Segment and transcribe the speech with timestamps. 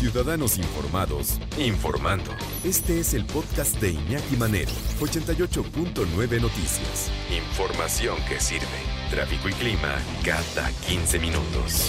[0.00, 2.30] Ciudadanos Informados, informando.
[2.64, 7.12] Este es el podcast de Iñaki Manero, 88.9 Noticias.
[7.30, 8.64] Información que sirve.
[9.10, 11.84] Tráfico y clima cada 15 minutos.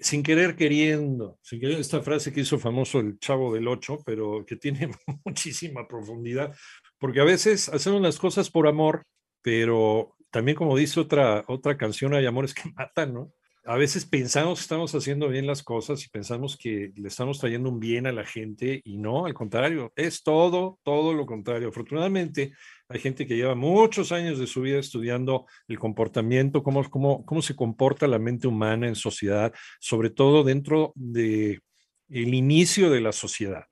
[0.00, 4.44] Sin querer queriendo, sin querer esta frase que hizo famoso el chavo del 8, pero
[4.44, 4.90] que tiene
[5.24, 6.54] muchísima profundidad,
[6.98, 9.04] porque a veces hacemos las cosas por amor,
[9.40, 13.32] pero también como dice otra, otra canción, hay amores que matan, ¿no?
[13.64, 17.68] A veces pensamos que estamos haciendo bien las cosas y pensamos que le estamos trayendo
[17.68, 21.68] un bien a la gente y no, al contrario, es todo, todo lo contrario.
[21.68, 22.52] Afortunadamente,
[22.88, 27.40] hay gente que lleva muchos años de su vida estudiando el comportamiento, cómo, cómo, cómo
[27.40, 31.60] se comporta la mente humana en sociedad, sobre todo dentro de
[32.08, 33.64] el inicio de la sociedad,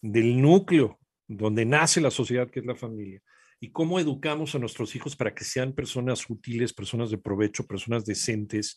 [0.00, 3.20] del núcleo donde nace la sociedad, que es la familia
[3.64, 8.04] y cómo educamos a nuestros hijos para que sean personas útiles, personas de provecho, personas
[8.04, 8.76] decentes,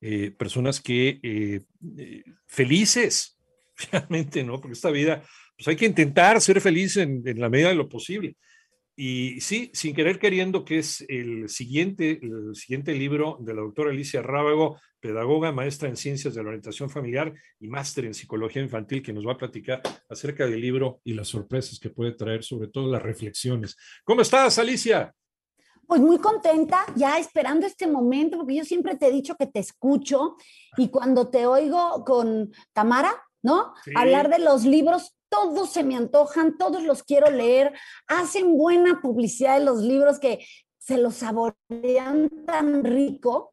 [0.00, 1.60] eh, personas que eh,
[1.98, 3.38] eh, felices,
[3.92, 4.60] realmente, ¿no?
[4.60, 5.22] Porque esta vida,
[5.56, 8.36] pues hay que intentar ser feliz en, en, la medida de lo posible.
[8.96, 13.90] Y sí, sin querer queriendo, que es el siguiente, el siguiente libro de la doctora
[13.90, 19.02] Alicia Rábago, pedagoga, maestra en ciencias de la orientación familiar y máster en psicología infantil,
[19.02, 22.68] que nos va a platicar acerca del libro y las sorpresas que puede traer, sobre
[22.68, 23.76] todo las reflexiones.
[24.04, 25.14] ¿Cómo estás, Alicia?
[25.90, 29.58] Pues muy contenta, ya esperando este momento, porque yo siempre te he dicho que te
[29.58, 30.36] escucho
[30.76, 33.74] y cuando te oigo con Tamara, ¿no?
[33.84, 33.90] Sí.
[33.96, 37.72] Hablar de los libros, todos se me antojan, todos los quiero leer,
[38.06, 40.46] hacen buena publicidad de los libros que
[40.78, 43.50] se los saborean tan rico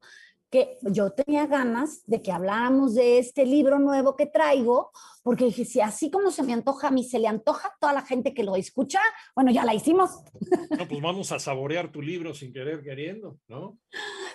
[0.50, 4.92] que yo tenía ganas de que habláramos de este libro nuevo que traigo,
[5.23, 7.94] porque dije, si así como se me antoja a mí, se le antoja a toda
[7.94, 9.00] la gente que lo escucha,
[9.36, 10.12] bueno, ya la hicimos.
[10.78, 13.80] No, pues vamos a saborear tu libro sin querer queriendo, ¿no?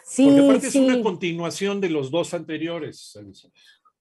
[0.05, 0.79] Sí, Porque aparte sí.
[0.79, 3.17] es una continuación de los dos anteriores.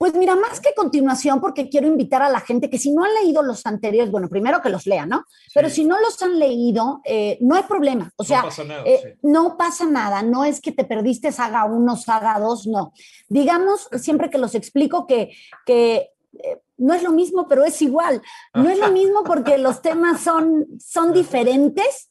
[0.02, 3.14] Pues mira, más que continuación, porque quiero invitar a la gente que si no han
[3.22, 5.26] leído los anteriores, bueno, primero que los lean, ¿no?
[5.30, 5.52] Sí.
[5.54, 8.12] Pero si no los han leído, eh, no hay problema.
[8.16, 8.84] O sea, no pasa nada.
[8.84, 9.20] Eh, sí.
[9.22, 10.24] no pasa nada.
[10.24, 12.94] No es que te perdiste saga uno, saga dos, no.
[13.30, 15.36] Digamos, siempre que los explico que,
[15.68, 18.24] que eh, no es lo mismo, pero es igual.
[18.56, 22.10] No es lo mismo porque los temas son, son diferentes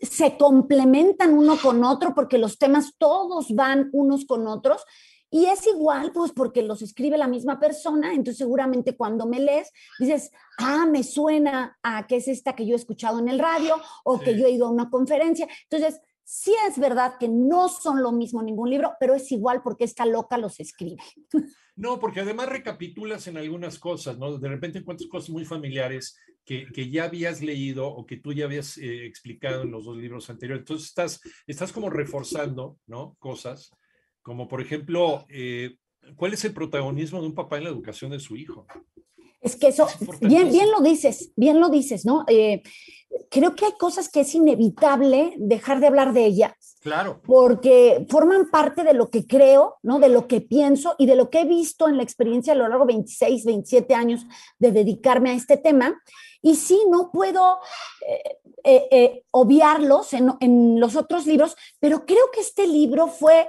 [0.00, 4.84] se complementan uno con otro porque los temas todos van unos con otros
[5.30, 9.70] y es igual, pues porque los escribe la misma persona, entonces seguramente cuando me lees
[9.98, 13.74] dices, ah, me suena a que es esta que yo he escuchado en el radio
[14.04, 14.24] o sí.
[14.24, 15.46] que yo he ido a una conferencia.
[15.68, 19.84] Entonces, sí es verdad que no son lo mismo ningún libro, pero es igual porque
[19.84, 21.02] esta loca los escribe.
[21.80, 24.36] No, porque además recapitulas en algunas cosas, ¿no?
[24.36, 28.46] De repente encuentras cosas muy familiares que, que ya habías leído o que tú ya
[28.46, 30.62] habías eh, explicado en los dos libros anteriores.
[30.62, 33.14] Entonces estás, estás como reforzando, ¿no?
[33.20, 33.70] Cosas
[34.28, 35.78] como por ejemplo, eh,
[36.14, 38.66] ¿cuál es el protagonismo de un papá en la educación de su hijo?
[39.40, 42.26] Es que eso, es bien, bien lo dices, bien lo dices, ¿no?
[42.28, 42.62] Eh,
[43.30, 46.76] creo que hay cosas que es inevitable dejar de hablar de ellas.
[46.82, 47.22] Claro.
[47.24, 49.98] Porque forman parte de lo que creo, ¿no?
[49.98, 52.68] De lo que pienso y de lo que he visto en la experiencia a lo
[52.68, 54.26] largo de 26, 27 años
[54.58, 55.98] de dedicarme a este tema.
[56.42, 57.60] Y sí, no puedo
[58.62, 63.48] eh, eh, obviarlos en, en los otros libros, pero creo que este libro fue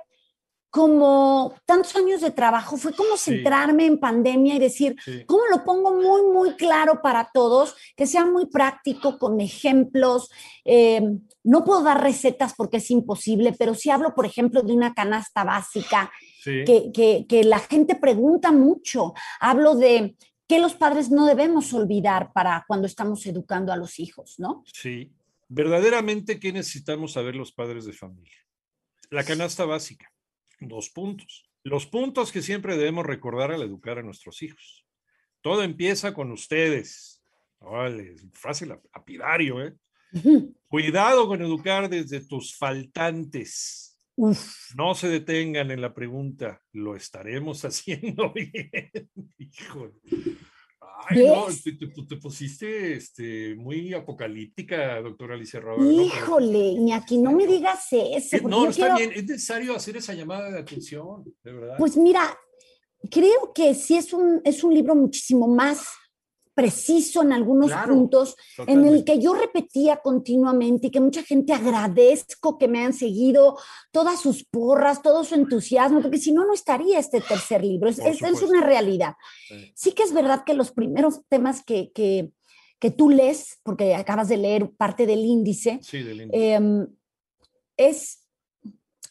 [0.70, 5.24] como tantos años de trabajo, fue como centrarme en pandemia y decir, sí.
[5.26, 7.76] ¿cómo lo pongo muy, muy claro para todos?
[7.96, 10.30] Que sea muy práctico, con ejemplos.
[10.64, 11.02] Eh,
[11.44, 15.44] no puedo dar recetas porque es imposible, pero sí hablo, por ejemplo, de una canasta
[15.44, 16.12] básica
[16.44, 19.14] que, que, que la gente pregunta mucho.
[19.40, 20.16] Hablo de
[20.48, 24.64] que los padres no debemos olvidar para cuando estamos educando a los hijos, ¿no?
[24.72, 25.12] Sí.
[25.48, 28.38] Verdaderamente, ¿qué necesitamos saber los padres de familia?
[29.10, 30.12] La canasta básica
[30.62, 31.50] dos puntos.
[31.64, 34.86] Los puntos que siempre debemos recordar al educar a nuestros hijos.
[35.42, 37.24] Todo empieza con ustedes.
[37.60, 39.76] Vale, frase lapidario, ¿eh?
[40.14, 40.56] Uh -huh.
[40.68, 43.98] Cuidado con educar desde tus faltantes.
[44.16, 44.74] Uf.
[44.76, 49.10] No se detengan en la pregunta, ¿lo estaremos haciendo bien?
[49.38, 49.94] Híjole.
[51.08, 55.90] Ay, no, te, te, te, pusiste este, muy apocalíptica, doctora Alicia Robert.
[55.90, 56.82] Híjole, ¿no?
[56.82, 58.48] Iñaki, no me digas eso.
[58.48, 58.98] No, está quiero...
[58.98, 61.76] bien, es necesario hacer esa llamada de atención, de verdad.
[61.78, 62.38] Pues mira,
[63.10, 65.88] creo que sí es un, es un libro muchísimo más
[66.62, 68.90] preciso en algunos Claro, puntos, totalmente.
[68.90, 73.58] en el que yo repetía continuamente y que mucha gente agradezco que me han seguido,
[73.92, 77.90] todas sus porras, todo su entusiasmo, porque si no, no estaría este tercer libro.
[77.90, 79.14] Es, es- una realidad.
[79.48, 79.72] Sí.
[79.76, 82.32] Sí que es verdad que los primeros temas que, que,
[82.80, 86.54] que tú lees, porque acabas de leer parte del índice, Sí, del índice.
[86.56, 86.88] em,
[87.78, 88.26] es,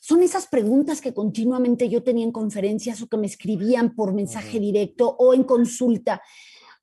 [0.01, 4.59] son esas preguntas que continuamente yo tenía en conferencias o que me escribían por mensaje
[4.61, 6.21] directo o en consulta.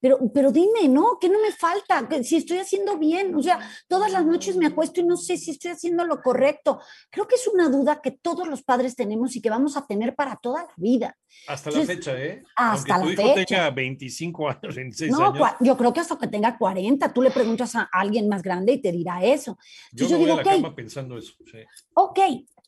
[0.05, 1.17] Pero, pero dime, ¿no?
[1.19, 2.07] ¿Qué no me falta?
[2.21, 5.49] Si estoy haciendo bien, o sea, todas las noches me acuesto y no sé si
[5.49, 6.79] estoy haciendo lo correcto.
[7.09, 10.13] Creo que es una duda que todos los padres tenemos y que vamos a tener
[10.13, 11.17] para toda la vida.
[11.47, 12.43] Hasta la fecha, ¿eh?
[12.55, 13.55] Hasta Aunque la tu hijo fecha.
[13.55, 15.49] tenga 25 años, 26 No, años.
[15.61, 18.81] yo creo que hasta que tenga 40, tú le preguntas a alguien más grande y
[18.83, 19.57] te dirá eso.
[19.91, 21.33] Yo, Entonces me yo voy digo, a la ok, cama pensando eso.
[21.51, 21.57] sí.
[21.95, 22.19] ok,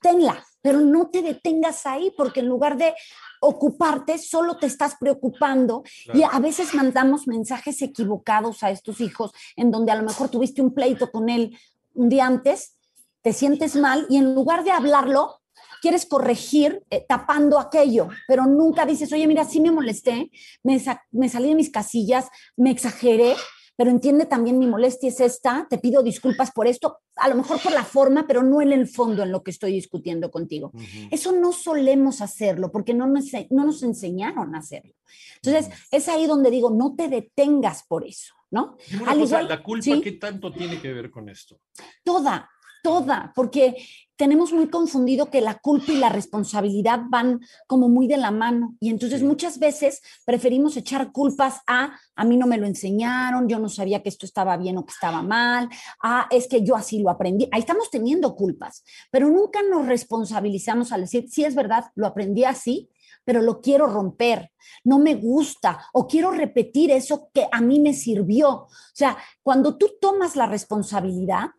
[0.01, 2.93] tenla, pero no te detengas ahí porque en lugar de
[3.39, 6.33] ocuparte, solo te estás preocupando y Claro.
[6.35, 10.73] a veces mandamos mensajes equivocados a estos hijos en donde a lo mejor tuviste un
[10.73, 11.57] pleito con él
[11.93, 12.75] un día antes,
[13.21, 15.39] te sientes mal y en lugar de hablarlo,
[15.81, 20.29] quieres corregir eh, tapando aquello, pero nunca dices, oye, mira, sí me molesté,
[20.63, 22.27] me, sa- me salí de mis casillas,
[22.57, 23.35] me exageré,
[23.77, 27.61] pero entiende también mi molestia es esta, te pido disculpas por esto, a lo mejor
[27.61, 30.71] por la forma, pero no en el fondo en lo que estoy discutiendo contigo.
[30.73, 31.07] Ujú.
[31.11, 34.93] Eso no solemos hacerlo porque no nos, no nos enseñaron a hacerlo.
[35.41, 38.77] Entonces, es ahí donde digo, no te detengas por eso, ¿no?
[39.05, 40.01] Al cosa, igual- ¿la culpa sí.
[40.01, 41.59] qué tanto tiene que ver con esto?
[42.03, 42.49] Toda,
[42.83, 43.75] toda, porque
[44.17, 48.75] tenemos muy confundido que la culpa y la responsabilidad van como muy de la mano.
[48.79, 53.59] Y entonces muchas veces preferimos echar culpas a, a mí no me lo enseñaron, yo
[53.59, 55.69] no sabía que esto estaba bien o que estaba mal,
[56.01, 57.47] a, es que yo así lo aprendí.
[57.51, 62.43] Ahí estamos teniendo culpas, pero nunca nos responsabilizamos al decir, sí es verdad, lo aprendí
[62.43, 62.89] así,
[63.27, 64.53] pero lo quiero romper,
[64.85, 68.49] no me gusta o quiero repetir eso que a mí me sirvió.
[68.49, 71.49] O sea, cuando tú tomas la responsabilidad,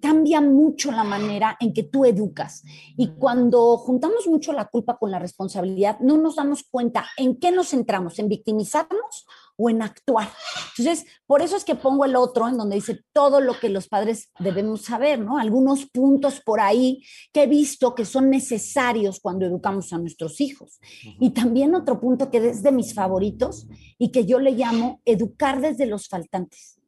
[0.00, 2.62] cambia mucho la manera en que tú educas.
[2.96, 7.50] Y cuando juntamos mucho la culpa con la responsabilidad, no nos damos cuenta en qué
[7.50, 9.26] nos centramos, en victimizarnos
[9.56, 10.30] o en actuar.
[10.76, 13.88] Entonces, por eso es que pongo el otro en donde dice todo lo que los
[13.88, 15.38] padres debemos saber, ¿no?
[15.38, 20.78] Algunos puntos por ahí que he visto que son necesarios cuando educamos a nuestros hijos.
[21.20, 23.66] Y también otro punto que es de mis favoritos
[23.98, 26.78] y que yo le llamo educar desde los faltantes,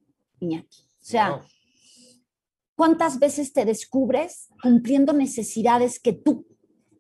[0.40, 0.82] Iñaki.
[0.82, 1.40] O sea, Wow.
[2.78, 6.46] ¿Cuántas veces te descubres cumpliendo necesidades que tú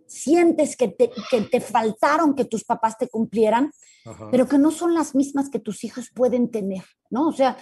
[0.08, 3.70] sientes que te, que te faltaron que tus papás te cumplieran,
[4.04, 4.28] Ajá.
[4.30, 7.28] pero que no son las mismas que tus hijos pueden tener, ¿no?
[7.28, 7.56] O sea,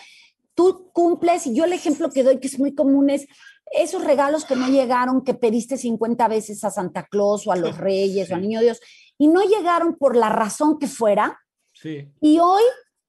[0.55, 3.27] tú cumples, y yo el ejemplo que doy que es muy común es
[3.73, 7.77] esos regalos que no llegaron, que pediste 50 veces a Santa Claus o a los
[7.79, 8.47] Reyes o al Sí.
[8.47, 8.81] Niño Dios,
[9.19, 11.39] y no llegaron por la razón que fuera,
[11.73, 12.63] Sí, y hoy,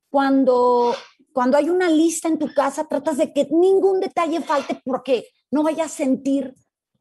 [0.09, 0.93] cuando,
[1.31, 5.63] cuando hay una lista en tu casa, tratas de que ningún detalle falte porque no
[5.63, 6.53] vayas a sentir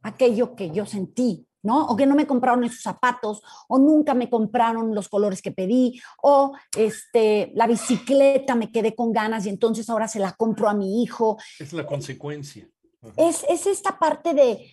[0.03, 1.87] aquello que yo sentí, ¿no?
[1.87, 6.01] O que no me compraron esos zapatos, o nunca me compraron los colores que pedí,
[6.23, 10.75] o este, la bicicleta me quedé con ganas y entonces ahora se la compro a
[10.75, 11.37] mi hijo.
[11.59, 12.69] es la consecuencia.
[13.17, 14.71] Es, es esta parte de,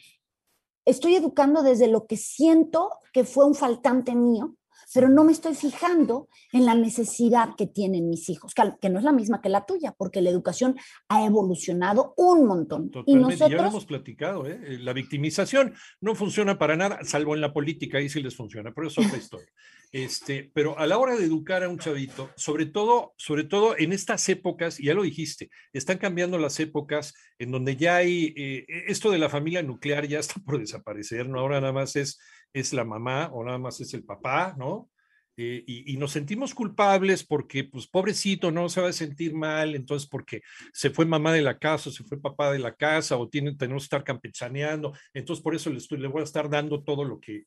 [0.85, 4.55] estoy educando desde lo que siento que fue un faltante mío,
[4.93, 9.05] pero no me estoy fijando en la necesidad que tienen mis hijos, que, no es
[9.05, 10.75] la misma que la tuya, porque la educación
[11.09, 12.85] ha evolucionado un montón.
[12.85, 14.59] Y Totalmente, ya lo nosotros, hemos platicado, ¿eh?
[14.63, 18.71] Eh, La victimización no funciona para nada, salvo en la política, ahí sí les funciona,
[18.73, 19.47] pero es otra historia.
[19.93, 23.93] Este, pero a la hora de educar a un chavito, sobre todo, sobre todo en
[23.93, 29.11] estas épocas, ya lo dijiste, están cambiando las épocas en donde ya hay, eh, esto
[29.11, 31.39] de la familia nuclear ya está por desaparecer, ¿no?
[31.39, 32.19] Ahora nada más es,
[32.53, 34.89] es la mamá o nada más es el papá, ¿no?
[35.35, 39.73] Eh, y, y nos sentimos culpables porque, pues, pobrecito, no se va a sentir mal,
[39.73, 40.41] entonces, porque
[40.71, 43.55] se fue mamá de la casa, o se fue papá de la casa, o tiene,
[43.55, 47.03] tenemos que estar campechaneando, entonces por eso le, estoy, le voy a estar dando todo
[47.03, 47.45] lo que,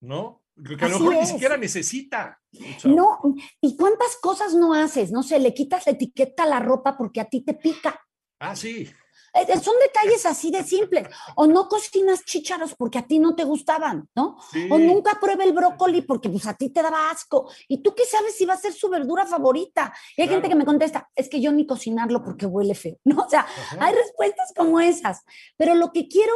[0.00, 0.42] ¿no?
[0.56, 1.30] Lo que a lo mejor ni es.
[1.30, 2.38] siquiera necesita.
[2.84, 3.20] no,
[3.60, 5.10] ¿y cuántas cosas no haces?
[5.10, 8.04] No sé, le quitas la etiqueta a la ropa porque a ti te pica.
[8.40, 8.90] Ah, sí.
[9.34, 11.08] Eh, Son detalles así de simples.
[11.36, 14.36] O no cocinas chícharos porque a ti no te gustaban, ¿no?
[14.52, 14.68] sí.
[14.70, 17.50] O nunca pruebe el brócoli porque pues a ti te daba asco.
[17.68, 19.92] ¿Y tú qué sabes si va a ser su verdura favorita?
[20.16, 23.22] Y hay gente que me contesta, es que yo ni cocinarlo porque huele feo, ¿no?
[23.24, 23.78] O sea, Ajá.
[23.80, 25.22] hay respuestas como esas.
[25.56, 26.34] Pero lo que quiero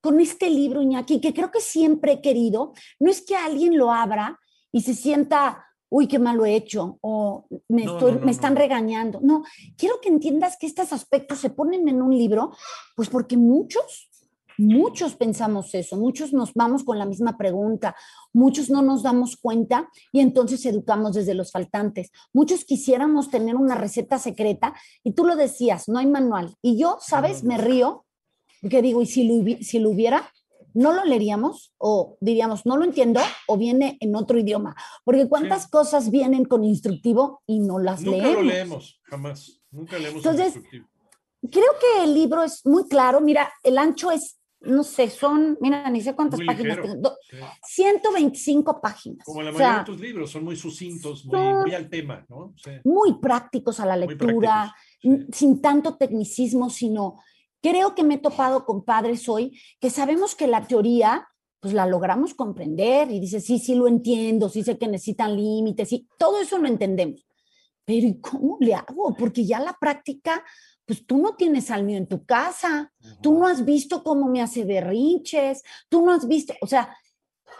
[0.00, 3.90] con este libro, Iñaki, que creo que siempre he querido, no es que alguien lo
[3.90, 4.38] abra
[4.70, 8.26] y se sienta, uy, qué mal lo he hecho, o me, No, estoy, no, no,
[8.26, 9.20] me están regañando.
[9.22, 9.44] No,
[9.76, 12.50] quiero que entiendas que estos aspectos se ponen en un libro,
[12.96, 14.10] pues porque muchos,
[14.58, 17.94] muchos pensamos eso, muchos nos vamos con la misma pregunta,
[18.32, 22.10] muchos no nos damos cuenta y entonces educamos desde los faltantes.
[22.32, 24.74] Muchos quisiéramos tener una receta secreta
[25.04, 26.56] y tú lo decías, no hay manual.
[26.60, 27.44] Y yo, ¿sabes?
[27.44, 28.04] Me río
[28.64, 30.32] porque digo, ¿y si lo, si lo hubiera?
[30.74, 31.72] ¿No lo leeríamos?
[31.78, 34.74] O diríamos, no lo entiendo o viene en otro idioma.
[35.04, 35.70] Porque cuántas Sí.
[35.70, 38.34] cosas vienen con instructivo y no las Nunca leemos.
[38.34, 39.60] lo leemos, jamás.
[39.70, 40.86] Nunca leemos Entonces, instructivo.
[41.50, 43.20] Creo que el libro es muy claro.
[43.20, 47.16] Mira, el ancho es no sé, son, mira, ni sé cuántas Muy páginas ligero, tengo.
[47.30, 47.36] sí.
[47.66, 49.24] 125 páginas.
[49.26, 51.90] Como la O mayoría sea, de tus libros, son muy sucintos, muy, son- muy al
[51.90, 52.54] tema, ¿no?
[52.56, 54.74] Sí, muy prácticos a la lectura,
[55.32, 57.20] sin tanto tecnicismo, sino
[57.64, 61.26] creo que me he topado con padres hoy que sabemos que la teoría,
[61.60, 65.88] pues la logramos comprender y dice, sí, sí lo entiendo, sí sé que necesitan límites,
[65.88, 67.26] sí, todo eso lo entendemos.
[67.86, 69.14] Pero ¿y cómo le hago?
[69.18, 70.44] Porque ya la práctica,
[70.84, 72.92] pues tú no tienes al mío en tu casa,
[73.22, 76.94] tú no has visto cómo me hace berrinches, tú no has visto, o sea,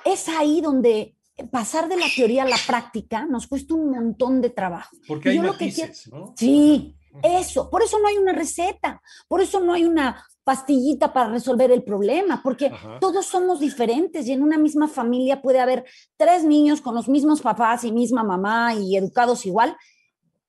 [0.04, 1.16] es ahí donde
[1.50, 4.94] pasar de la teoría a la práctica nos cuesta un montón de trabajo.
[5.08, 6.34] Porque hay yo lo que quiero- matices, ¿no?
[6.36, 6.94] Sí.
[7.22, 11.72] Eso, por eso no hay una receta, por eso no hay una pastillita para resolver
[11.72, 12.98] el problema, porque Ajá.
[13.00, 15.84] todos somos diferentes y en una misma familia puede haber
[16.16, 19.76] tres niños con los mismos papás y misma mamá y educados igual.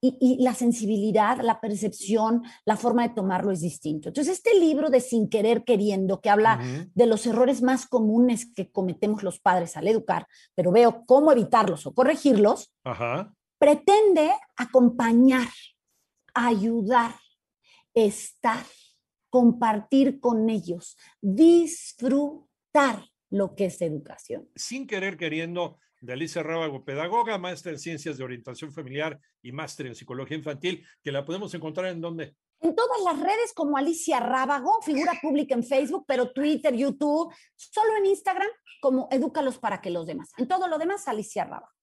[0.02, 4.10] Y, y la sensibilidad, la percepción, la forma de tomarlo es distinto.
[4.10, 6.60] Entonces, este libro de Sin querer queriendo, que habla
[6.94, 11.88] de los errores más comunes que cometemos los padres al educar, pero veo cómo evitarlos
[11.88, 13.34] o corregirlos, Ajá.
[13.58, 15.48] pretende acompañar,
[16.36, 17.16] ayudar,
[17.94, 18.64] estar,
[19.30, 24.48] compartir con ellos, disfrutar lo que es educación.
[24.56, 29.88] Sin querer queriendo, de Alicia Rábago, pedagoga, maestra en ciencias de orientación familiar y máster
[29.88, 32.36] en psicología infantil, que la podemos encontrar en donde.
[32.60, 37.98] En todas las redes como Alicia Rábago, figura pública en Facebook, pero Twitter, YouTube, solo
[37.98, 38.48] en Instagram
[38.82, 40.32] como Edúcalos para que los demás.
[40.38, 41.75] En todo lo demás, Alicia Rábago.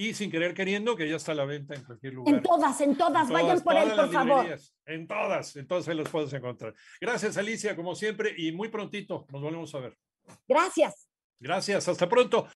[0.00, 2.34] Y sin querer queriendo, que ya está a la venta en cualquier lugar.
[2.34, 4.58] En todas, en todas, En vayan todas, por él, todas por favor.
[4.86, 6.74] En todas, entonces ahí los puedes encontrar.
[6.98, 9.98] Gracias, Alicia, como siempre, y muy prontito nos volvemos a ver.
[10.48, 11.10] Gracias.
[11.38, 12.46] Gracias, hasta pronto.